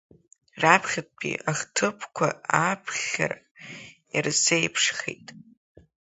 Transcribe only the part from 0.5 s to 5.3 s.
Раԥхьатәи ахҭыԥқәа ааԥхьарак ирзеиԥшхеит.